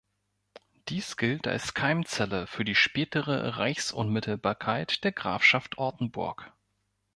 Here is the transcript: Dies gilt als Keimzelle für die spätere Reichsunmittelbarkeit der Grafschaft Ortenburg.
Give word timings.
Dies 0.89 1.15
gilt 1.15 1.45
als 1.45 1.75
Keimzelle 1.75 2.47
für 2.47 2.65
die 2.65 2.73
spätere 2.73 3.57
Reichsunmittelbarkeit 3.59 5.03
der 5.03 5.11
Grafschaft 5.11 5.77
Ortenburg. 5.77 6.51